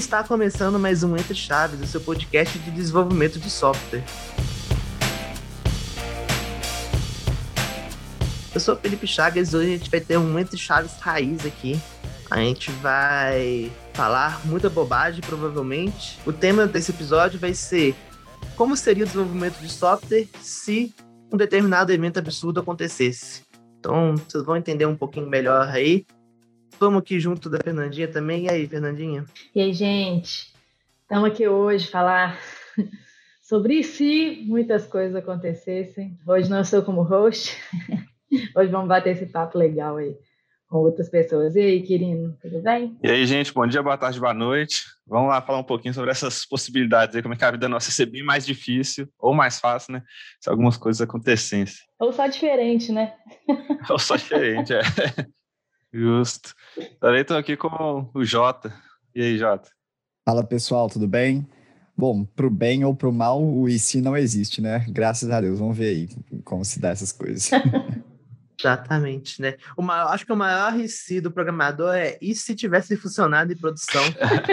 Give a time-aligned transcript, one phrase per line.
[0.00, 4.02] está começando mais um Entre Chaves, o seu podcast de desenvolvimento de software.
[8.54, 11.78] Eu sou Felipe Chagas e hoje a gente vai ter um Entre Chaves raiz aqui.
[12.30, 16.18] A gente vai falar muita bobagem, provavelmente.
[16.24, 17.94] O tema desse episódio vai ser
[18.56, 20.94] como seria o desenvolvimento de software se
[21.30, 23.42] um determinado evento absurdo acontecesse.
[23.78, 26.06] Então, vocês vão entender um pouquinho melhor aí.
[26.80, 28.46] Vamos aqui junto da Fernandinha também.
[28.46, 29.26] E aí, Fernandinha?
[29.54, 30.50] E aí, gente?
[31.02, 32.40] Estamos aqui hoje falar
[33.42, 36.18] sobre se muitas coisas acontecessem.
[36.26, 37.54] Hoje não sou como host.
[38.56, 40.16] Hoje vamos bater esse papo legal aí
[40.70, 41.54] com outras pessoas.
[41.54, 42.96] E aí, Quirino, tudo bem?
[43.02, 44.84] E aí, gente, bom dia, boa tarde, boa noite.
[45.06, 47.90] Vamos lá falar um pouquinho sobre essas possibilidades aí, como é que a vida nossa
[47.90, 50.02] ser bem mais difícil ou mais fácil, né?
[50.40, 51.84] Se algumas coisas acontecessem.
[51.98, 53.12] Ou só diferente, né?
[53.90, 54.80] ou só diferente, é.
[55.92, 56.54] Justo.
[57.00, 58.72] Também estou aqui com o Jota.
[59.14, 59.70] E aí, Jota?
[60.24, 61.46] Fala, pessoal, tudo bem?
[61.96, 64.86] Bom, para o bem ou para o mal, o IC não existe, né?
[64.88, 65.58] Graças a Deus.
[65.58, 66.08] Vamos ver aí
[66.44, 67.50] como se dá essas coisas.
[68.58, 69.56] Exatamente, né?
[69.76, 73.56] O maior, acho que o maior risco do programador é e se tivesse funcionado em
[73.56, 74.02] produção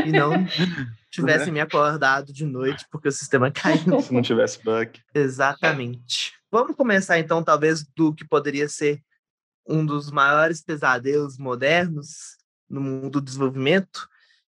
[0.06, 0.32] e não
[1.12, 4.02] tivesse me acordado de noite porque o sistema caiu.
[4.02, 5.02] Se não tivesse bug.
[5.14, 6.34] Exatamente.
[6.50, 9.02] Vamos começar então, talvez, do que poderia ser
[9.68, 12.38] um dos maiores pesadelos modernos
[12.70, 14.08] no mundo do desenvolvimento,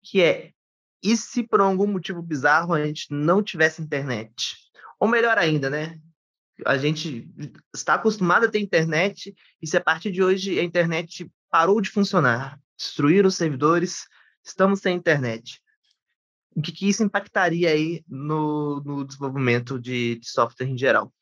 [0.02, 0.52] que é
[1.02, 4.58] e se por algum motivo bizarro a gente não tivesse internet?
[5.00, 6.00] Ou melhor ainda, né?
[6.66, 7.30] a gente
[7.74, 11.90] está acostumado a ter internet e se a partir de hoje a internet parou de
[11.90, 14.06] funcionar, destruíram os servidores,
[14.44, 15.62] estamos sem internet.
[16.56, 21.14] O que, que isso impactaria aí no, no desenvolvimento de, de, software em geral?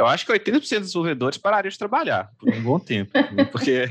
[0.00, 3.12] Eu acho que 80% dos desenvolvedores parariam de trabalhar por um bom tempo.
[3.32, 3.44] Né?
[3.52, 3.88] porque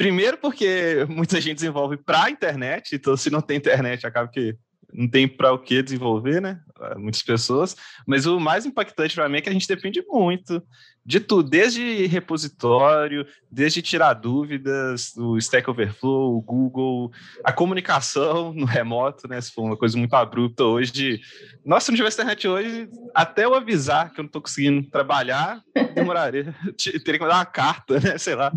[0.00, 4.56] Primeiro porque muita gente desenvolve para a internet, então se não tem internet acaba que
[4.90, 6.58] não tem para o que desenvolver, né?
[6.96, 7.76] Muitas pessoas.
[8.06, 10.62] Mas o mais impactante para mim é que a gente depende muito
[11.04, 17.10] de tudo, desde repositório, desde tirar dúvidas, o Stack Overflow, o Google,
[17.42, 19.40] a comunicação no remoto, né?
[19.40, 21.20] Se for uma coisa muito abrupta hoje,
[21.64, 25.62] nossa, se não tivesse internet hoje, até eu avisar que eu não estou conseguindo trabalhar,
[25.94, 26.54] demoraria.
[26.76, 28.18] Teria que mandar uma carta, né?
[28.18, 28.52] Sei lá,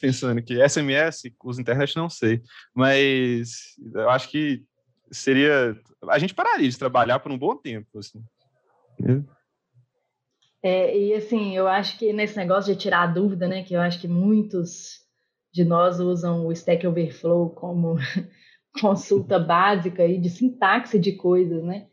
[0.00, 2.40] pensando que SMS, usa internet, não sei.
[2.74, 4.62] Mas eu acho que
[5.10, 5.76] seria.
[6.08, 7.98] A gente pararia de trabalhar por um bom tempo.
[7.98, 8.22] Assim.
[9.04, 9.37] É,
[10.62, 13.62] e assim, eu acho que nesse negócio de tirar a dúvida, né?
[13.62, 14.98] Que eu acho que muitos
[15.52, 17.96] de nós usam o Stack Overflow como
[18.80, 21.86] consulta básica aí de sintaxe de coisas, né?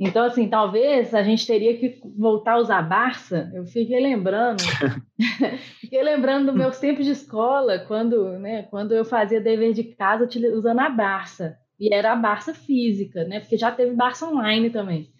[0.00, 3.50] Então, assim, talvez a gente teria que voltar a usar Barça.
[3.52, 4.62] Eu fiquei lembrando,
[5.80, 10.28] fiquei lembrando dos meus tempos de escola, quando, né, quando eu fazia dever de casa
[10.54, 11.56] usando a Barça.
[11.80, 13.40] E era a Barça física, né?
[13.40, 15.10] Porque já teve Barça online também.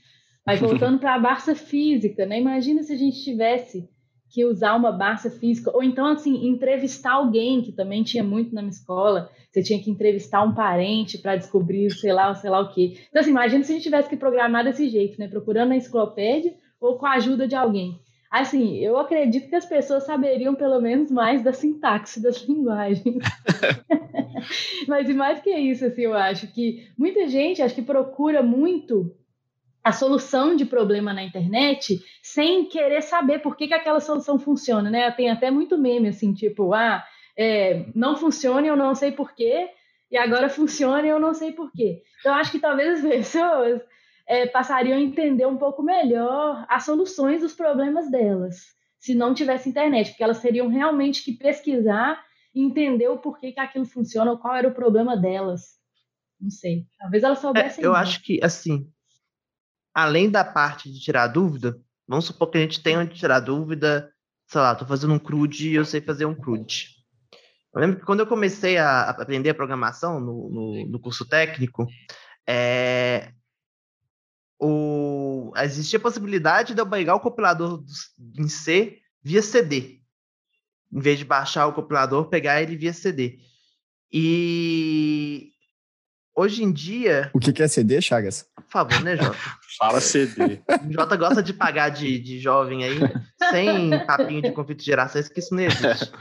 [0.48, 2.40] Mas voltando para a Barça física, né?
[2.40, 3.86] Imagina se a gente tivesse
[4.30, 8.62] que usar uma Barça física, ou então, assim, entrevistar alguém, que também tinha muito na
[8.62, 9.30] minha escola.
[9.50, 12.96] Você tinha que entrevistar um parente para descobrir, sei lá, sei lá o quê.
[13.10, 15.28] Então, assim, imagina se a gente tivesse que programar desse jeito, né?
[15.28, 18.00] Procurando na enciclopédia ou com a ajuda de alguém.
[18.30, 23.22] Assim, eu acredito que as pessoas saberiam pelo menos mais da sintaxe das linguagens.
[24.88, 29.14] Mas e mais que isso, assim, eu acho que muita gente acho que procura muito
[29.82, 34.90] a solução de problema na internet sem querer saber por que, que aquela solução funciona,
[34.90, 35.10] né?
[35.10, 37.04] Tem até muito meme, assim, tipo, ah,
[37.36, 39.70] é, não funciona eu não sei porquê,
[40.10, 42.02] e agora funciona e eu não sei porquê.
[42.20, 43.80] Então, acho que talvez as pessoas
[44.26, 48.56] é, passariam a entender um pouco melhor as soluções dos problemas delas,
[48.98, 52.22] se não tivesse internet, porque elas teriam realmente que pesquisar
[52.54, 55.78] e entender o porquê que aquilo funciona ou qual era o problema delas.
[56.40, 56.86] Não sei.
[56.98, 57.82] Talvez elas soubessem.
[57.82, 58.90] É, eu acho que, assim,
[59.98, 61.76] além da parte de tirar dúvida,
[62.06, 64.08] vamos supor que a gente tenha de tirar dúvida,
[64.46, 66.90] sei lá, estou fazendo um CRUD e eu sei fazer um CRUD.
[67.74, 71.84] Eu lembro que quando eu comecei a aprender a programação no, no, no curso técnico,
[72.48, 73.32] é,
[74.56, 77.82] o, existia a possibilidade de eu pegar o compilador
[78.38, 80.00] em C via CD.
[80.92, 83.40] Em vez de baixar o compilador, pegar ele via CD.
[84.12, 85.50] E
[86.38, 87.30] hoje em dia.
[87.34, 88.46] O que é CD, Chagas?
[88.54, 89.36] Por favor, né, Jota?
[89.78, 90.60] Fala CD.
[90.88, 92.98] O Jota gosta de pagar de, de jovem aí,
[93.50, 96.12] sem papinho de conflito de gerações, que isso não existe.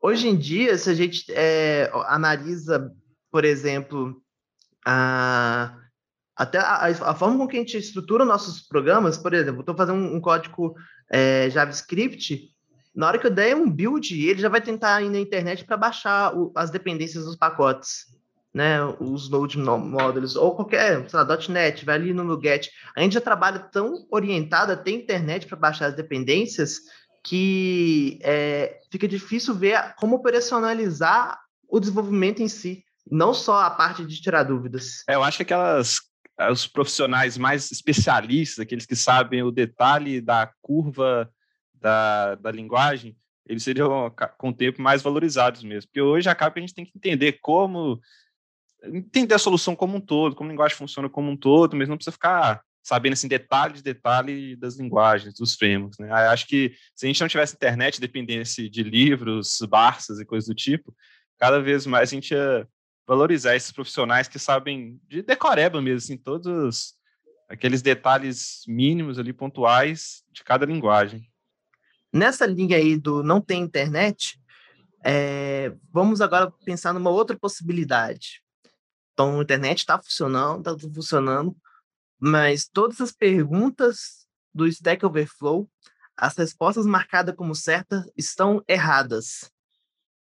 [0.00, 2.90] Hoje em dia, se a gente é, analisa,
[3.30, 4.20] por exemplo,
[4.84, 5.76] a
[6.38, 9.96] até a, a, forma com que a gente estrutura nossos programas, por exemplo, estou fazendo
[9.96, 10.74] um, um código
[11.10, 12.50] é, JavaScript,
[12.94, 15.78] na hora que eu der um build, ele já vai tentar ir na internet para
[15.78, 18.15] baixar o, as dependências dos pacotes.
[18.56, 23.12] Né, os Node modules, ou qualquer, sei lá, .NET, vai ali no Nuget, a gente
[23.12, 26.78] já trabalha tão orientada, tem internet para baixar as dependências,
[27.22, 31.38] que é, fica difícil ver como operacionalizar
[31.68, 35.04] o desenvolvimento em si, não só a parte de tirar dúvidas.
[35.06, 35.98] É, eu acho que aquelas
[36.50, 41.30] os profissionais mais especialistas, aqueles que sabem o detalhe da curva
[41.74, 43.14] da, da linguagem,
[43.46, 45.88] eles seriam, com o tempo, mais valorizados mesmo.
[45.88, 48.00] Porque hoje acaba que a gente tem que entender como.
[48.92, 51.96] Entender a solução como um todo, como a linguagem funciona como um todo, mas não
[51.96, 55.98] precisa ficar sabendo assim, detalhe de detalhe das linguagens, dos frameworks.
[55.98, 56.08] Né?
[56.12, 60.54] Acho que se a gente não tivesse internet, dependesse de livros, Barças e coisas do
[60.54, 60.94] tipo,
[61.36, 62.66] cada vez mais a gente ia
[63.04, 66.94] valorizar esses profissionais que sabem de decoreba mesmo, assim, todos
[67.48, 71.28] aqueles detalhes mínimos ali, pontuais de cada linguagem.
[72.12, 74.40] Nessa linha aí do não tem internet,
[75.04, 78.42] é, vamos agora pensar numa outra possibilidade.
[79.16, 81.56] Então, a internet está funcionando, está tudo funcionando,
[82.20, 85.66] mas todas as perguntas do Stack Overflow,
[86.14, 89.50] as respostas marcadas como certas estão erradas.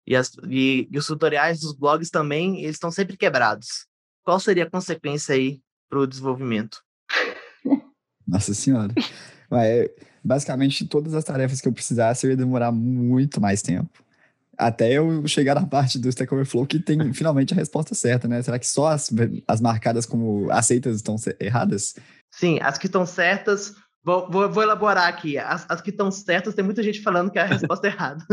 [0.07, 3.85] E, as, e, e os tutoriais dos blogs também, eles estão sempre quebrados.
[4.23, 6.83] Qual seria a consequência aí para o desenvolvimento?
[8.27, 8.91] Nossa Senhora.
[10.23, 14.03] Basicamente, todas as tarefas que eu precisasse, eu ia demorar muito mais tempo.
[14.59, 18.41] Até eu chegar na parte do Stack Overflow que tem finalmente a resposta certa, né?
[18.41, 19.09] Será que só as,
[19.47, 21.95] as marcadas como aceitas estão erradas?
[22.29, 23.73] Sim, as que estão certas.
[24.03, 25.37] Vou, vou, vou elaborar aqui.
[25.37, 28.25] As, as que estão certas, tem muita gente falando que é a resposta errada.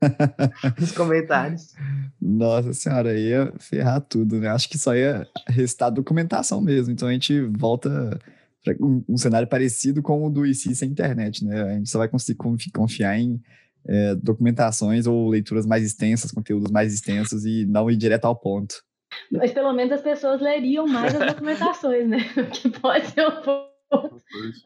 [0.80, 1.74] nos comentários.
[2.20, 4.48] Nossa senhora, ia ferrar tudo, né?
[4.48, 6.92] Acho que só ia restar documentação mesmo.
[6.92, 8.18] Então a gente volta
[8.64, 11.62] para um, um, cenário parecido com o do IC sem internet, né?
[11.62, 12.38] A gente só vai conseguir
[12.72, 13.40] confiar em
[13.88, 18.82] é, documentações ou leituras mais extensas, conteúdos mais extensos e não ir direto ao ponto.
[19.30, 22.18] Mas pelo menos as pessoas leriam mais as documentações, né?
[22.52, 23.76] Que pode ser um ponto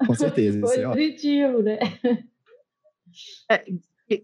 [0.07, 1.79] com certeza, isso é positivo, né?
[3.51, 3.65] É,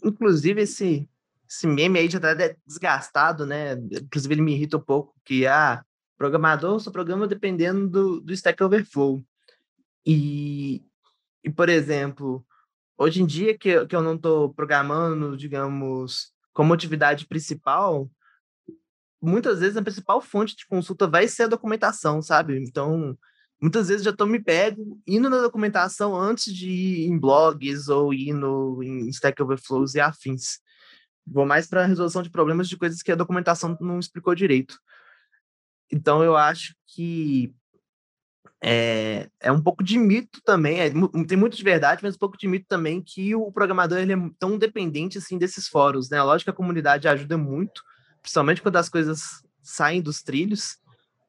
[0.05, 1.09] Inclusive, esse,
[1.49, 2.35] esse meme aí já tá
[2.67, 3.75] desgastado, né?
[3.75, 5.85] Inclusive, ele me irrita um pouco, que, ah,
[6.17, 9.23] programador só programa dependendo do, do Stack Overflow.
[10.05, 10.85] E,
[11.45, 12.45] e, por exemplo,
[12.99, 18.11] hoje em dia que, que eu não estou programando, digamos, como atividade principal,
[19.21, 22.59] muitas vezes a principal fonte de consulta vai ser a documentação, sabe?
[22.59, 23.17] Então,
[23.61, 28.13] muitas vezes já estou me pego indo na documentação antes de ir em blogs ou
[28.13, 30.61] ir no, em Stack Overflows e afins.
[31.27, 34.79] Vou mais para a resolução de problemas de coisas que a documentação não explicou direito.
[35.91, 37.53] Então, eu acho que
[38.63, 40.91] é, é um pouco de mito também, é,
[41.27, 44.17] tem muito de verdade, mas um pouco de mito também que o programador ele é
[44.39, 46.23] tão dependente assim desses fóruns, né?
[46.23, 47.83] Lógico que a comunidade ajuda muito,
[48.23, 50.79] principalmente quando as coisas saem dos trilhos,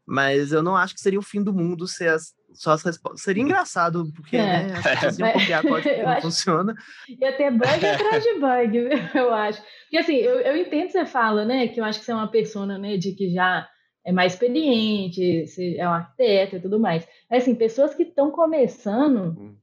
[0.06, 3.21] mas eu não acho que seria o fim do mundo se as, só as respostas.
[3.21, 4.68] Seria engraçado, porque é.
[4.68, 6.21] né, as pessoas iam copiar código não acho...
[6.21, 6.75] funciona.
[7.09, 8.77] Ia ter bug atrás de bug,
[9.13, 9.62] eu acho.
[9.83, 11.68] Porque assim, eu, eu entendo que você fala, né?
[11.68, 13.68] Que eu acho que você é uma persona, né, de que já
[14.07, 17.07] é mais experiente, você é um arquiteto e tudo mais.
[17.30, 19.56] Mas assim, pessoas que estão começando, hum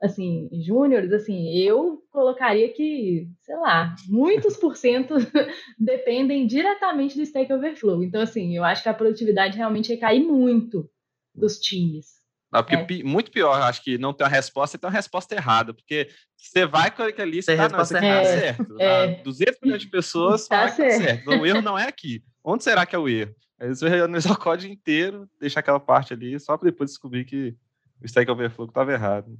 [0.00, 5.14] assim, júniores, assim, eu colocaria que, sei lá, muitos por cento
[5.78, 8.02] dependem diretamente do Stack Overflow.
[8.02, 10.88] Então, assim, eu acho que a produtividade realmente recai muito
[11.34, 12.18] dos times.
[12.50, 13.02] Não, porque é.
[13.02, 16.64] muito pior, acho que não tem uma resposta e tem uma resposta errada, porque você
[16.64, 18.80] vai com aquele lista, tá, não, tá é, certo.
[18.80, 19.22] É.
[19.22, 20.98] 200 milhões de pessoas tá, certo.
[20.98, 21.30] tá certo.
[21.30, 22.22] O erro não é aqui.
[22.42, 23.34] Onde será que é o erro?
[23.58, 27.56] Aí você analisar o código inteiro, deixar aquela parte ali, só para depois descobrir que
[28.00, 29.38] o Stack Overflow estava errado.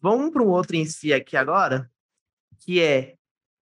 [0.00, 1.88] Vamos para um outro em si aqui agora,
[2.58, 3.14] que é,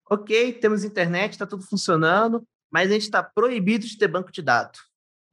[0.08, 4.40] ok, temos internet, está tudo funcionando, mas a gente está proibido de ter banco de
[4.40, 4.80] dados.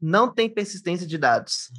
[0.01, 1.71] Não tem persistência de dados.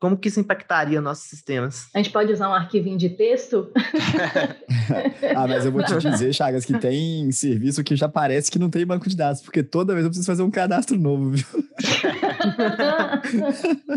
[0.00, 1.88] Como que isso impactaria nossos sistemas?
[1.92, 3.72] A gente pode usar um arquivinho de texto?
[5.34, 8.70] ah, mas eu vou te dizer, Chagas, que tem serviço que já parece que não
[8.70, 11.44] tem banco de dados, porque toda vez eu preciso fazer um cadastro novo, viu?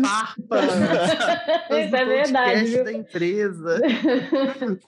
[0.02, 0.60] Farpa!
[1.70, 2.64] Isso é verdade.
[2.64, 2.84] Viu?
[2.84, 3.78] da empresa.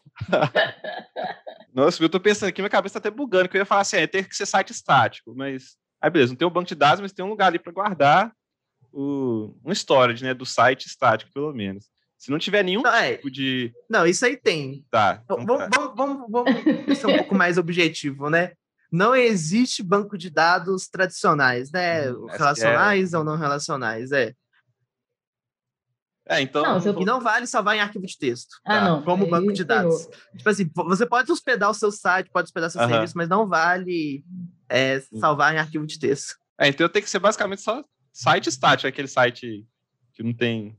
[1.72, 3.98] Nossa, eu tô pensando aqui, minha cabeça tá até bugando, que eu ia falar assim,
[3.98, 5.76] é, tem que ser site estático, mas.
[6.02, 8.32] Aí, beleza, não tem um banco de dados, mas tem um lugar ali para guardar
[8.94, 11.86] o, um storage, né, do site estático, pelo menos.
[12.16, 13.16] Se não tiver nenhum não, é.
[13.16, 13.72] tipo de.
[13.90, 14.84] Não, isso aí tem.
[14.90, 15.20] Tá.
[15.24, 15.92] Então vamos, tá.
[15.94, 18.52] vamos, vamos, vamos ser um pouco mais objetivo, né?
[18.90, 22.10] Não existe banco de dados tradicionais, né?
[22.10, 23.18] Hum, relacionais é...
[23.18, 24.32] ou não relacionais, é.
[26.26, 26.62] É, então.
[26.62, 27.00] Não, eu...
[27.00, 28.56] E não vale salvar em arquivo de texto.
[28.64, 28.84] Ah, tá?
[28.84, 29.02] não.
[29.02, 30.08] Como banco de dados.
[30.36, 32.90] Tipo assim, você pode hospedar o seu site, pode hospedar seu uh -huh.
[32.90, 34.24] serviço, mas não vale
[34.68, 36.36] é, salvar em arquivo de texto.
[36.58, 37.84] É, então tem que ser basicamente só
[38.14, 39.66] site estático, é aquele site
[40.12, 40.70] que não tem,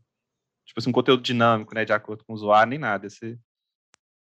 [0.66, 3.06] tipo assim, um conteúdo dinâmico, né, de acordo com o usuário, nem nada.
[3.06, 3.38] Esse,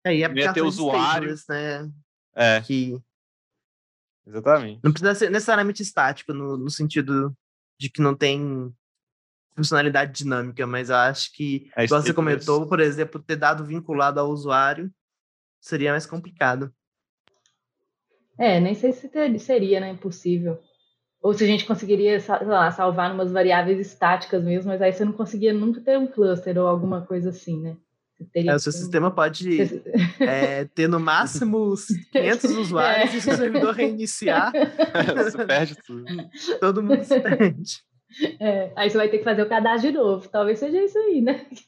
[0.03, 1.31] É, e Ia ter usuário.
[1.33, 1.91] stateless, né?
[2.35, 2.99] é, Que
[4.25, 4.81] exatamente.
[4.83, 7.37] não precisa ser necessariamente estático, no, no sentido
[7.79, 8.73] de que não tem
[9.55, 14.19] funcionalidade dinâmica, mas eu acho que, É, igual você comentou, por exemplo, ter dado vinculado
[14.19, 14.91] ao usuário
[15.59, 16.73] seria mais complicado.
[18.37, 20.61] É, nem sei se ter- seria, né, possível.
[21.21, 25.03] Ou se a gente conseguiria, sei lá, salvar umas variáveis estáticas mesmo, mas aí você
[25.03, 27.75] não conseguia nunca ter um cluster ou alguma coisa assim, né?
[28.17, 29.81] Você teria É, o que seu um- sistema pode
[30.19, 34.51] é, ter no máximo os 500 usuários e se o servidor reiniciar,
[35.17, 36.05] Você perde tudo.
[36.59, 37.81] todo mundo se perde.
[38.39, 40.29] É, aí você vai ter que fazer o cadastro de novo.
[40.29, 41.45] Talvez seja isso aí, né?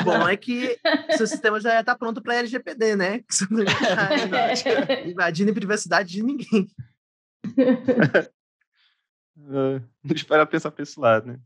[0.00, 0.78] O bom é que
[1.16, 3.18] seu sistema já está pronto para LGPD, né?
[3.18, 4.08] Que você não está
[5.04, 6.68] invadindo a privacidade de ninguém.
[9.36, 11.40] É, não espera pensar para esse lado, né?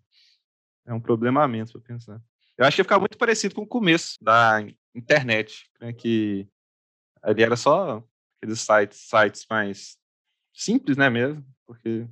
[0.86, 2.20] É um problema a menos para pensar.
[2.56, 4.62] Eu acho que ia ficar muito parecido com o começo da
[4.94, 5.92] internet, né?
[5.92, 6.46] Que
[7.22, 8.04] ali era só
[8.36, 9.96] aqueles sites, sites mais
[10.54, 11.44] simples, né, mesmo?
[11.66, 12.06] Porque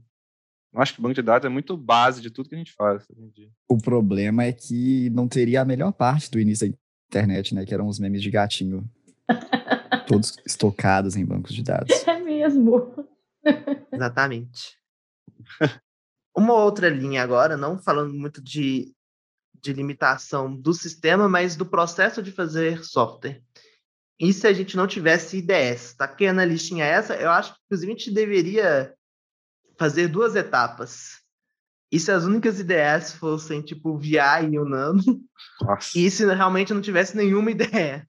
[0.73, 2.73] eu acho que o banco de dados é muito base de tudo que a gente
[2.73, 3.50] faz hoje em dia.
[3.68, 6.76] O problema é que não teria a melhor parte do início da
[7.08, 7.64] internet, né?
[7.64, 8.88] Que eram os memes de gatinho.
[10.08, 12.06] todos estocados em bancos de dados.
[12.08, 12.92] É mesmo.
[13.92, 14.77] Exatamente.
[16.37, 18.95] Uma outra linha agora, não falando muito de,
[19.61, 23.43] de limitação do sistema, mas do processo de fazer software.
[24.21, 25.95] E se a gente não tivesse IDS?
[25.95, 28.95] Tá aqui na listinha essa, eu acho que inclusive a gente deveria
[29.78, 31.21] fazer duas etapas.
[31.90, 35.02] E se as únicas IDS fossem tipo VI e o Nano,
[35.62, 35.99] Nossa.
[35.99, 38.07] e se realmente não tivesse nenhuma ideia,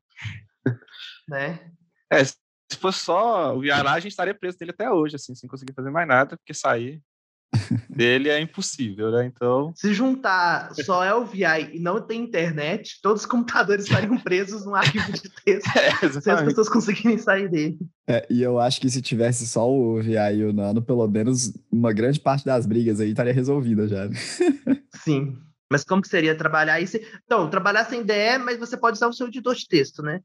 [1.27, 1.71] né?
[2.11, 2.35] É, se
[2.79, 5.91] fosse só o Viará, a gente estaria preso dele até hoje, assim, sem conseguir fazer
[5.91, 7.01] mais nada, porque sair
[7.89, 9.25] dele é impossível, né?
[9.25, 14.75] Então, Se juntar só LVI e não tem internet, todos os computadores estariam presos num
[14.75, 17.77] arquivo de texto é, se as pessoas conseguirem sair dele.
[18.07, 21.53] É, e eu acho que se tivesse só o VI e o Nano, pelo menos
[21.71, 24.09] uma grande parte das brigas aí estaria resolvida já.
[25.03, 25.37] Sim.
[25.71, 26.97] Mas como que seria trabalhar isso?
[27.25, 30.21] Então, trabalhar sem DE, mas você pode usar o seu editor de texto, né?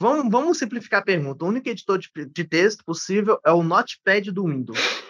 [0.00, 1.44] Vamos, vamos simplificar a pergunta.
[1.44, 5.03] O único editor de, de texto possível é o Notepad do Windows.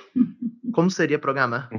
[0.73, 1.71] Como seria programar?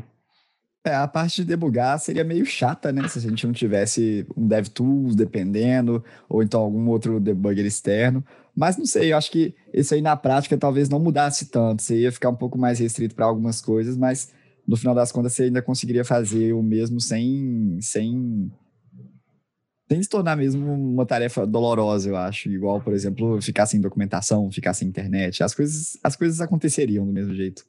[0.86, 3.08] É, a parte de debugar seria meio chata, né?
[3.08, 8.24] Se a gente não tivesse um DevTools dependendo, ou então algum outro debugger externo.
[8.56, 11.82] Mas não sei, eu acho que isso aí na prática talvez não mudasse tanto.
[11.82, 14.32] Você ia ficar um pouco mais restrito para algumas coisas, mas
[14.68, 18.52] no final das contas você ainda conseguiria fazer o mesmo sem, sem,
[19.90, 22.48] sem se tornar mesmo uma tarefa dolorosa, eu acho.
[22.48, 25.44] Igual, por exemplo, ficar sem documentação, ficar sem internet.
[25.44, 27.66] As coisas, as coisas aconteceriam do mesmo jeito.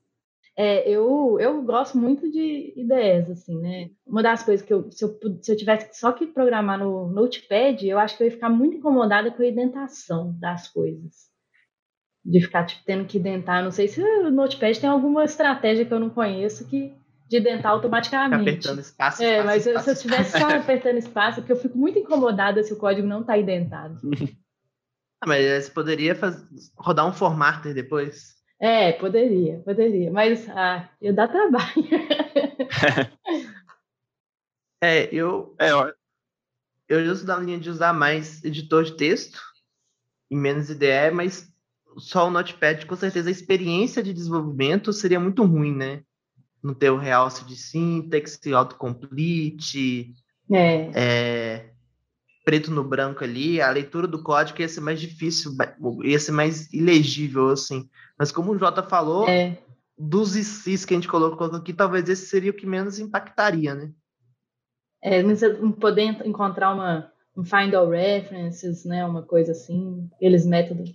[0.58, 3.90] É, eu, eu gosto muito de ideias, assim, né?
[4.06, 7.86] Uma das coisas que eu se, eu, se eu tivesse só que programar no Notepad,
[7.86, 11.26] eu acho que eu ia ficar muito incomodada com a indentação das coisas.
[12.24, 13.62] De ficar, tipo, tendo que identar.
[13.62, 16.92] Não sei se o Notepad tem alguma estratégia que eu não conheço que
[17.28, 18.48] de identar Ficar automaticamente.
[18.50, 19.22] apertando espaço.
[19.22, 21.98] É, espaço, mas eu- se eu espaço, estivesse só apertando espaço, porque eu fico muito
[21.98, 24.00] incomodada se o código não está identado.
[25.18, 26.46] Ah, mas você poderia faz...
[26.76, 28.34] rodar um formatter depois?
[28.58, 30.10] É, poderia, poderia.
[30.10, 31.74] Mas ah, ia dar trabalho.
[34.78, 35.90] É, eu, É, ó,
[36.86, 39.40] eu sou da linha de usar mais editor de texto
[40.30, 41.50] e menos IDE, mas
[41.98, 46.02] só o Notepad, com certeza a experiência de desenvolvimento seria muito ruim, né?
[46.62, 50.14] Não ter o realce de sintaxe, autocomplete,
[50.52, 51.70] É, é,
[52.46, 55.50] preto no branco ali, a leitura do código ia ser mais difícil,
[56.04, 57.90] ia ser mais ilegível, assim.
[58.16, 59.58] Mas como o Jota falou, é.
[59.98, 63.90] dos ICs que a gente colocou aqui, talvez esse seria o que menos impactaria, né?
[65.02, 65.40] É, mas
[65.80, 70.94] poder en- encontrar uma, um find all references, né, uma coisa assim, aqueles métodos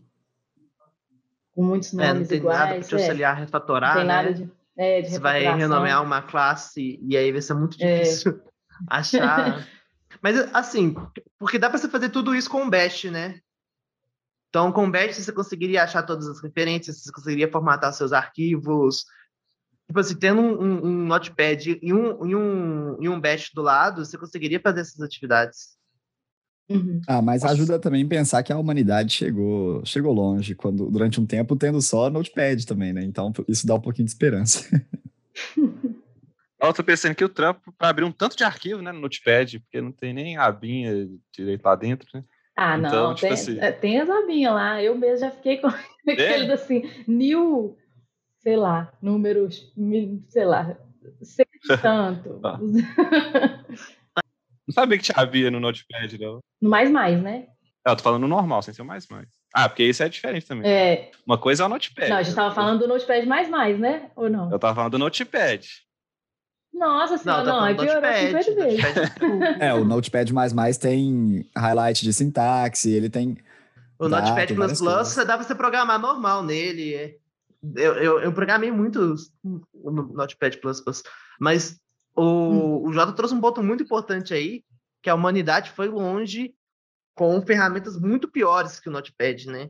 [1.54, 2.88] com muitos É, não nomes tem nada para iguais.
[2.88, 4.34] te é, auxiliar a não refatorar, tem nada né?
[4.36, 8.00] de, é, de Você vai renomear uma classe e aí vai ser muito É.
[8.04, 8.40] difícil
[8.88, 9.68] achar.
[10.22, 10.96] Mas assim,
[11.40, 13.40] porque dá para você fazer tudo isso com o Bash, né?
[14.50, 19.06] Então, com o Bash você conseguiria achar todas as referências, você conseguiria formatar seus arquivos.
[19.88, 23.62] Tipo assim, tendo um, um, um Notepad e um, e, um, e um Bash do
[23.62, 25.78] lado, você conseguiria fazer essas atividades.
[26.70, 27.02] Uhum.
[27.08, 31.56] Ah, mas ajuda também pensar que a humanidade chegou, chegou longe, quando durante um tempo
[31.56, 33.04] tendo só Notepad também, né?
[33.04, 34.66] Então isso dá um pouquinho de esperança.
[36.70, 39.60] eu tô pensando que o trampo para abrir um tanto de arquivo, né, no Notepad,
[39.60, 42.24] porque não tem nem abinha direito lá dentro, né?
[42.56, 44.82] Ah, Então, não, tipo tem, assim- é, tem as abinhas lá.
[44.84, 45.68] Eu mesmo já fiquei com
[46.08, 47.78] aqueles assim, new,
[48.40, 49.74] sei lá, números,
[50.30, 50.78] sei lá,
[51.82, 52.40] tanto.
[52.44, 52.60] Ah.
[54.68, 56.40] Não sabia que tinha havia no Notepad, não.
[56.62, 57.48] No mais mais, né?
[57.86, 59.28] É, eu tô falando no normal, sem ser o mais mais.
[59.54, 60.70] Ah, porque isso é diferente também.
[60.70, 62.10] É, Uma coisa é o Notepad.
[62.10, 64.12] não, a gente tava falando do Notepad mais mais, né?
[64.16, 64.52] Ou não?
[64.52, 65.68] Eu tava falando do Notepad.
[66.74, 69.14] Nossa senhora, tá não, falando piorou Notepad, 50 vezes.
[69.20, 69.44] Tudo.
[69.44, 70.32] É, o Notepad
[70.80, 73.38] tem highlight de sintaxe, ele tem.
[74.00, 75.28] O Dá, Notepad tem Plus várias Plus, coisas.
[75.28, 76.96] dá pra você programar normal nele.
[76.96, 77.16] é.
[77.76, 81.04] Eu, eu, eu programei muito no Notepad Plus Plus,
[81.40, 81.80] mas
[82.16, 84.64] o, o Jota trouxe um ponto muito importante aí,
[85.02, 86.56] que a humanidade foi longe
[87.14, 89.70] com ferramentas muito piores que o Notepad, né?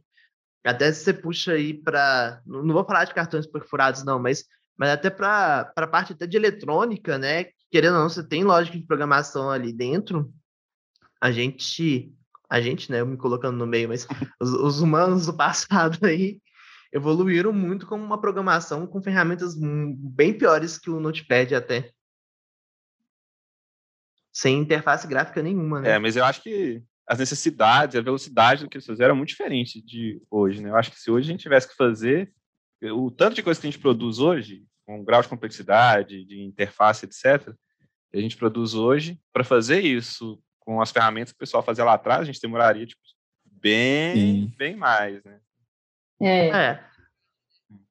[0.64, 4.46] Até se você puxa aí para, não não vou falar de cartões perfurados não, mas,
[4.82, 7.46] mas até para a parte até de eletrônica, né?
[7.70, 10.34] Querendo ou não, você tem lógica de programação ali dentro.
[11.22, 12.12] A gente,
[12.50, 13.02] a gente, né?
[13.02, 14.08] Eu me colocando no meio, mas
[14.42, 16.42] os, os humanos do passado aí
[16.92, 21.92] evoluíram muito com uma programação com ferramentas bem piores que o Notepad até.
[24.34, 25.92] Sem interface gráfica nenhuma, né?
[25.92, 29.30] É, mas eu acho que as necessidades, a velocidade do que eles fizeram é muito
[29.30, 30.72] diferente de hoje, né?
[30.72, 32.34] Eu acho que se hoje a gente tivesse que fazer
[32.90, 37.06] o tanto de coisa que a gente produz hoje, com grau de complexidade, de interface,
[37.06, 37.54] etc.,
[38.12, 41.86] que a gente produz hoje, para fazer isso com as ferramentas que o pessoal fazia
[41.86, 43.02] lá atrás, a gente demoraria tipo,
[43.46, 44.54] bem, Sim.
[44.58, 45.40] bem mais, né?
[46.22, 46.92] É, É.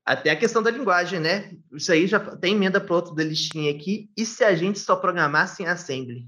[0.05, 1.53] Até a questão da linguagem, né?
[1.73, 4.11] Isso aí já tem emenda para outro da listinha aqui.
[4.17, 6.27] E se a gente só programasse em assembly?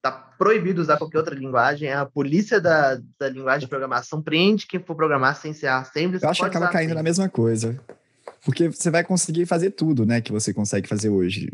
[0.00, 1.92] Tá proibido usar qualquer outra linguagem.
[1.92, 6.20] A polícia da, da linguagem de programação prende quem for programar sem ser assembly.
[6.22, 7.02] Eu acho que acaba caindo na assembly.
[7.02, 7.80] mesma coisa.
[8.44, 11.50] Porque você vai conseguir fazer tudo, né, que você consegue fazer hoje.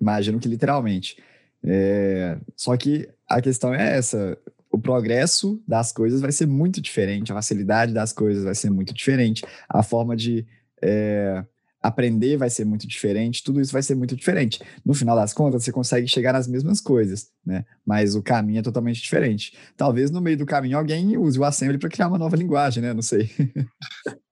[0.00, 1.16] Imagino que literalmente.
[1.64, 4.38] É, Só que a questão é essa:
[4.70, 8.94] o progresso das coisas vai ser muito diferente, a facilidade das coisas vai ser muito
[8.94, 10.46] diferente, a forma de
[10.80, 11.44] é,
[11.82, 14.60] aprender vai ser muito diferente, tudo isso vai ser muito diferente.
[14.84, 17.64] No final das contas, você consegue chegar nas mesmas coisas, né?
[17.84, 19.56] Mas o caminho é totalmente diferente.
[19.76, 22.94] Talvez no meio do caminho alguém use o assembly para criar uma nova linguagem, né?
[22.94, 23.30] Não sei.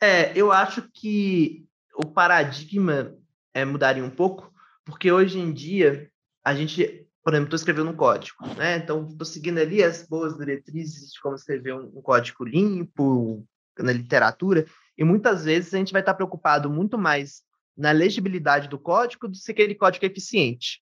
[0.00, 3.16] É, eu acho que o paradigma
[3.54, 4.52] é, mudaria um pouco,
[4.84, 6.10] porque hoje em dia
[6.44, 8.76] a gente, por exemplo, estou escrevendo um código, né?
[8.76, 13.46] Então, estou seguindo ali as boas diretrizes de como escrever um, um código limpo
[13.78, 17.42] na literatura, e muitas vezes a gente vai estar preocupado muito mais
[17.76, 20.80] na legibilidade do código do que aquele código é eficiente.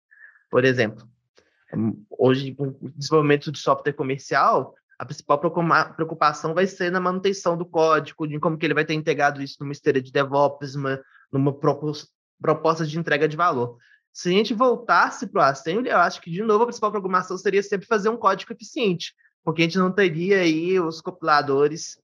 [0.50, 1.08] Por exemplo,
[1.74, 4.74] hum, hoje, com o desenvolvimento de software comercial,
[5.04, 8.84] a principal preocupa- preocupação vai ser na manutenção do código, de como que ele vai
[8.84, 13.76] ter integrado isso numa esteira de DevOps, numa, numa propos- proposta de entrega de valor.
[14.12, 17.36] Se a gente voltasse para o Assembly, eu acho que, de novo, a principal preocupação
[17.36, 19.14] seria sempre fazer um código eficiente,
[19.44, 21.98] porque a gente não teria aí os compiladores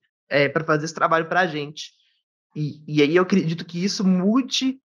[0.53, 1.93] para fazer esse trabalho para a gente.
[2.55, 4.81] E, e aí eu acredito que isso mude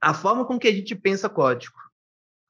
[0.00, 1.76] a forma com que a gente pensa código.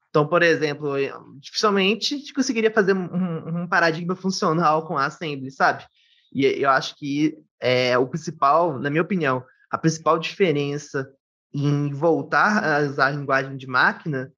[0.09, 0.93] Então, por exemplo,
[1.39, 5.85] dificilmente conseguiria fazer um, um paradigma funcional com a Assembly, sabe?
[6.33, 11.07] E eu acho que é o principal, na minha opinião, a principal diferença
[11.53, 14.31] em voltar a usar a linguagem de máquina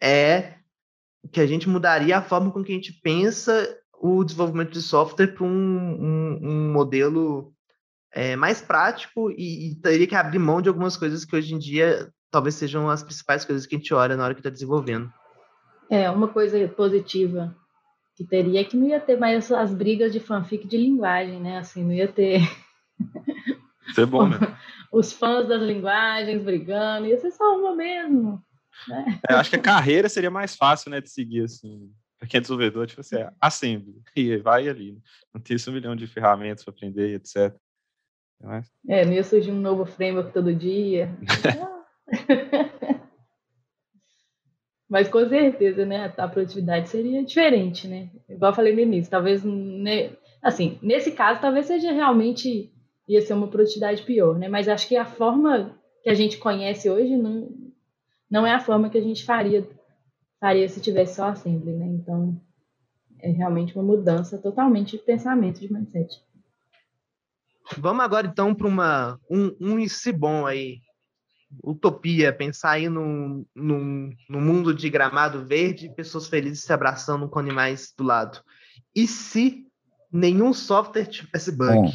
[0.00, 0.54] é
[1.32, 5.28] que a gente mudaria a forma com que a gente pensa o desenvolvimento de software
[5.28, 7.52] para um, um, um modelo
[8.12, 11.58] é, mais prático e, e teria que abrir mão de algumas coisas que hoje em
[11.58, 15.10] dia talvez sejam as principais coisas que a gente olha na hora que está desenvolvendo.
[15.88, 17.56] é uma coisa positiva
[18.14, 21.56] que teria é que não ia ter mais as brigas de fanfic de linguagem, né?
[21.56, 22.40] Assim, não ia ter
[23.88, 24.36] Isso é bom, né?
[24.92, 28.42] os fãs das linguagens brigando, ia ser só uma mesmo.
[28.86, 29.18] Né?
[29.30, 32.40] É, acho que a carreira seria mais fácil, né, de seguir, assim, para quem é
[32.42, 34.98] desenvolvedor, tipo assim, é assembly, e vai ali, né?
[35.32, 37.54] não tem esse um milhão de ferramentas para aprender, etc.
[38.42, 41.16] Mas, É, não ia surgir um novo framework todo dia.
[44.88, 48.08] Mas com certeza, né, a produtividade seria diferente, né?
[48.28, 52.72] Igual eu falei no início, talvez, né, assim, nesse caso, talvez seja realmente
[53.08, 54.48] ia ser uma produtividade pior, né?
[54.48, 57.50] Mas acho que a forma que a gente conhece hoje não,
[58.30, 59.68] não é a forma que a gente faria
[60.40, 61.86] faria se tivesse só assembly, né?
[61.86, 62.40] Então,
[63.20, 66.22] é realmente uma mudança totalmente de pensamento, de mindset.
[67.78, 70.78] Vamos agora então para uma um, um si bom aí,
[71.62, 77.38] utopia, pensar aí num, num, num mundo de gramado verde, pessoas felizes se abraçando com
[77.38, 78.40] animais do lado.
[78.94, 79.66] E se
[80.12, 81.74] nenhum software tivesse bug?
[81.74, 81.92] Bom,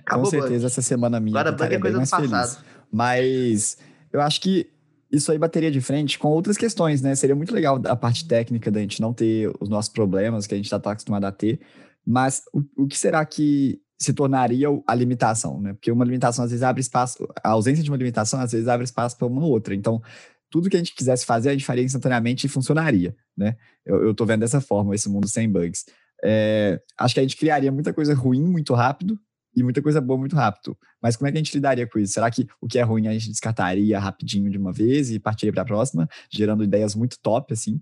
[0.00, 0.42] Acabou Com o bug.
[0.42, 2.30] certeza essa semana minha Agora bug é coisa do mais feliz.
[2.30, 2.64] passado.
[2.92, 3.78] Mas
[4.12, 4.70] eu acho que
[5.10, 7.14] isso aí bateria de frente com outras questões, né?
[7.14, 10.56] Seria muito legal a parte técnica da gente não ter os nossos problemas que a
[10.56, 11.60] gente está acostumado a ter.
[12.06, 15.74] Mas o, o que será que se tornaria a limitação, né?
[15.74, 18.84] Porque uma limitação às vezes abre espaço, a ausência de uma limitação às vezes abre
[18.84, 19.74] espaço para uma outra.
[19.74, 20.02] Então,
[20.48, 23.56] tudo que a gente quisesse fazer, a gente faria instantaneamente e funcionaria, né?
[23.84, 25.84] Eu, tô vendo dessa forma esse mundo sem bugs.
[26.24, 29.18] É, acho que a gente criaria muita coisa ruim muito rápido
[29.54, 30.76] e muita coisa boa muito rápido.
[31.02, 32.14] Mas como é que a gente lidaria com isso?
[32.14, 35.52] Será que o que é ruim a gente descartaria rapidinho de uma vez e partiria
[35.52, 37.80] para a próxima, gerando ideias muito top, assim?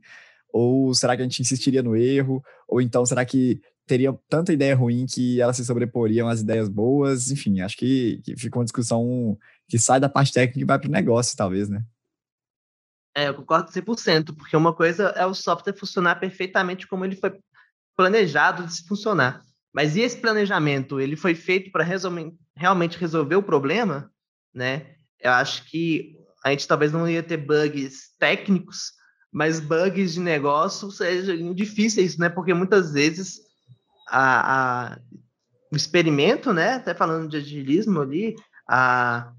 [0.52, 2.42] Ou será que a gente insistiria no erro?
[2.68, 7.30] Ou então será que teria tanta ideia ruim que elas se sobreporiam às ideias boas?
[7.30, 9.36] Enfim, acho que, que fica uma discussão
[9.68, 11.84] que sai da parte técnica e vai para o negócio, talvez, né?
[13.16, 17.36] É, eu concordo 100%, porque uma coisa é o software funcionar perfeitamente como ele foi
[17.96, 19.42] planejado de funcionar.
[19.74, 21.00] Mas e esse planejamento?
[21.00, 21.84] Ele foi feito para
[22.56, 24.10] realmente resolver o problema?
[24.54, 24.94] Né?
[25.18, 28.92] Eu acho que a gente talvez não ia ter bugs técnicos,
[29.32, 32.28] mas bugs de negócio sejam difíceis, né?
[32.28, 33.40] Porque muitas vezes
[34.08, 34.98] a, a,
[35.72, 36.74] o experimento, né?
[36.74, 38.34] Até falando de agilismo ali,
[38.68, 39.32] a,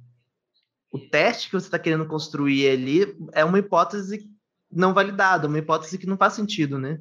[0.92, 4.28] o teste que você está querendo construir ali é uma hipótese
[4.72, 7.00] não validada, uma hipótese que não faz sentido, né?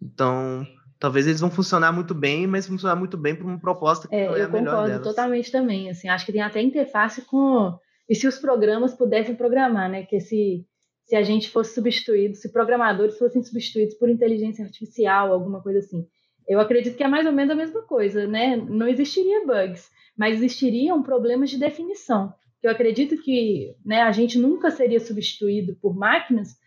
[0.00, 0.66] Então,
[0.98, 4.26] talvez eles vão funcionar muito bem, mas funcionar muito bem para uma proposta que é,
[4.26, 4.64] não é a melhor delas.
[4.64, 7.78] Eu concordo totalmente também, assim, acho que tem até interface com
[8.08, 10.66] e se os programas pudessem programar, né, que se
[11.10, 16.06] se a gente fosse substituído, se programadores fossem substituídos por inteligência artificial, alguma coisa assim.
[16.48, 18.56] Eu acredito que é mais ou menos a mesma coisa, né?
[18.56, 22.32] Não existiria bugs, mas existiriam problemas de definição.
[22.62, 26.58] Eu acredito que né, a gente nunca seria substituído por máquinas,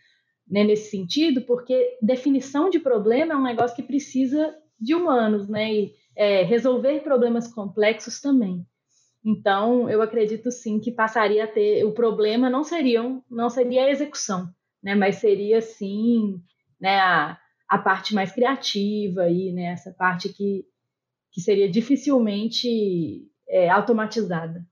[0.48, 5.72] né, nesse sentido, porque definição de problema é um negócio que precisa de humanos, né?
[5.72, 8.66] E é, resolver problemas complexos também.
[9.24, 13.90] Então, eu acredito sim que passaria a ter o problema não seriam não seria a
[13.90, 14.48] execução,
[14.82, 14.94] né?
[14.94, 16.40] Mas seria sim,
[16.78, 16.98] né?
[16.98, 19.72] A, a parte mais criativa aí, né?
[19.72, 20.64] Essa parte que
[21.34, 24.64] que seria dificilmente é, automatizada.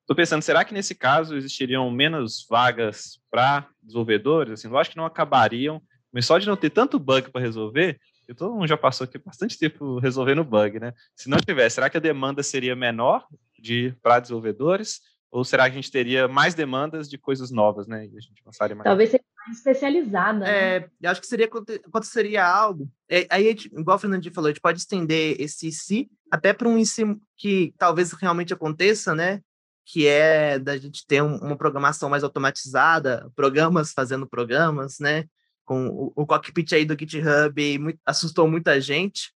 [0.00, 4.52] Estou pensando, será que nesse caso existiriam menos vagas para desenvolvedores?
[4.52, 5.80] Assim, acho que não acabariam,
[6.12, 9.16] mas só de não ter tanto bug para resolver, porque todo mundo já passou aqui
[9.16, 10.92] bastante tempo resolvendo bug, né?
[11.14, 13.24] Se não tivesse, será que a demanda seria menor
[13.56, 15.00] de para desenvolvedores?
[15.30, 18.06] Ou será que a gente teria mais demandas de coisas novas, né?
[18.06, 18.84] E a gente passaria mais.
[18.84, 20.46] Talvez seria especializada.
[20.46, 20.88] É, né?
[21.00, 22.90] eu acho que seria aconteceria algo.
[23.08, 26.78] É, aí, igual o Fernandinho falou, a gente pode estender esse se até para um
[26.78, 29.40] ensino que talvez realmente aconteça, né?
[29.84, 35.26] que é da gente ter um, uma programação mais automatizada, programas fazendo programas, né?
[35.64, 39.32] Com o, o cockpit aí do GitHub muito, assustou muita gente,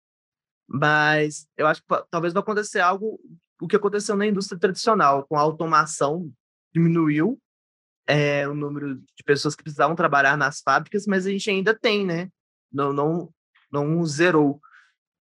[0.67, 3.19] mas eu acho que talvez vai acontecer algo
[3.61, 6.31] o que aconteceu na indústria tradicional, com a automação
[6.73, 7.39] diminuiu
[8.07, 12.05] é, o número de pessoas que precisavam trabalhar nas fábricas, mas a gente ainda tem,
[12.05, 12.29] né?
[12.71, 13.33] Não, não,
[13.71, 14.61] não zerou.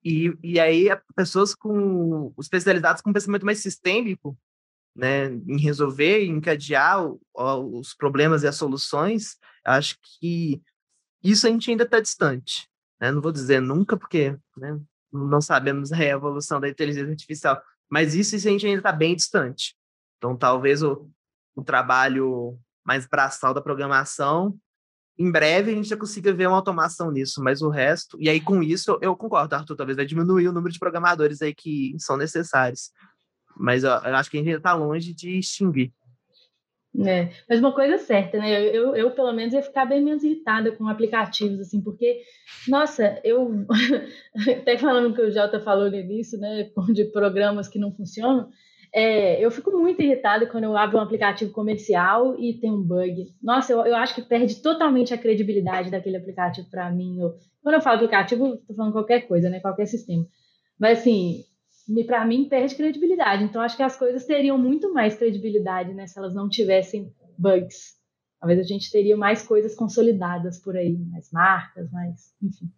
[0.04, 4.38] E, e aí, pessoas com especializadas com pensamento mais sistêmico
[4.95, 7.19] né, em resolver, em encadear o,
[7.80, 10.62] os problemas e as soluções, acho que
[11.24, 12.69] isso a gente ainda está distante.
[13.02, 13.12] Né?
[13.12, 14.80] Não vou dizer nunca, porque né,
[15.12, 19.15] não sabemos a evolução da inteligência artificial, mas isso, isso a gente ainda está bem
[19.15, 19.76] distante.
[20.17, 21.10] Então, talvez o,
[21.56, 24.56] o trabalho mais braçal da programação,
[25.17, 28.41] em breve a gente já consiga ver uma automação nisso, mas o resto, e aí
[28.41, 31.95] com isso eu, eu concordo, Arthur, talvez vai diminuir o número de programadores aí que
[31.98, 32.91] são necessários
[33.58, 35.91] mas eu, eu acho que a gente ainda está longe de extinguir.
[37.06, 38.54] É, mas uma coisa certa, né?
[38.74, 42.21] Eu, eu, pelo menos ia ficar bem menos irritada com aplicativos, assim, porque,
[42.69, 43.65] nossa, eu
[44.62, 46.71] até falando que o Jota falou início, né?
[46.93, 48.50] De programas que não funcionam,
[48.97, 53.27] é, eu fico muito irritada quando eu abro um aplicativo comercial e tem um bug.
[53.43, 57.19] Nossa, eu, eu acho que perde totalmente a credibilidade daquele aplicativo para mim.
[57.19, 59.60] Eu, quando eu falo aplicativo, estou falando qualquer coisa, né?
[59.60, 60.25] Qualquer sistema.
[60.79, 61.43] Mas assim,
[62.08, 63.43] para mim, perde credibilidade.
[63.43, 67.95] Então, acho que as coisas teriam muito mais credibilidade né, se elas não tivessem bugs.
[68.39, 72.34] Talvez a gente teria mais coisas consolidadas por aí, mais marcas, mais.
[72.41, 72.71] Enfim.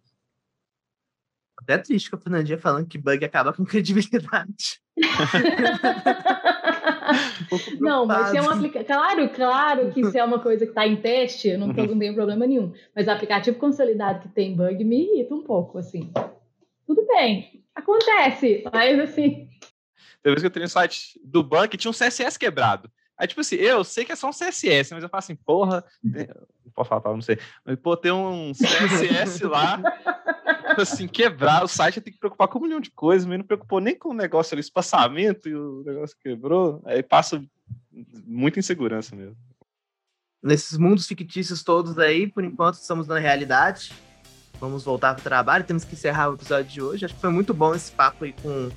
[1.56, 4.80] Até triste com a Fernandinha falando que bug acaba com credibilidade.
[7.78, 8.86] Um não, mas se é um aplicativo.
[8.86, 12.14] Claro, claro que se é uma coisa que está em teste, eu não, não tenho
[12.14, 12.72] problema nenhum.
[12.94, 16.10] Mas aplicativo consolidado que tem bug me irrita um pouco, assim.
[16.86, 19.48] Tudo bem, Acontece, mas assim.
[20.20, 22.90] Tem vez que eu tenho um site do banco e tinha um CSS quebrado.
[23.16, 25.84] Aí, tipo assim, eu sei que é só um CSS, mas eu falo assim, porra,
[26.02, 27.38] não posso falar, não sei.
[27.64, 29.80] Mas, pô, tem um CSS lá,
[30.78, 33.80] assim, quebrar o site, tem que preocupar com um milhão de coisas, mas não preocupou
[33.80, 36.82] nem com o negócio ali, espaçamento e o negócio quebrou.
[36.84, 37.42] Aí passa
[38.26, 39.36] muita insegurança mesmo.
[40.42, 43.92] Nesses mundos fictícios todos aí, por enquanto, estamos na realidade
[44.60, 45.64] vamos voltar para o trabalho.
[45.64, 47.04] Temos que encerrar o episódio de hoje.
[47.04, 48.70] Acho que foi muito bom esse papo aí com,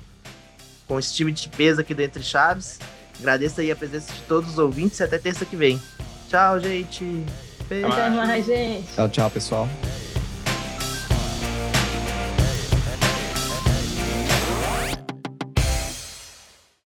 [0.86, 2.78] com esse time de peso aqui do Entre Chaves.
[3.18, 5.80] Agradeço aí a presença de todos os ouvintes e até terça que vem.
[6.28, 7.04] Tchau, gente.
[7.68, 7.86] Beijo.
[7.86, 8.92] Até mais, gente.
[8.94, 9.68] Tchau, tchau, pessoal.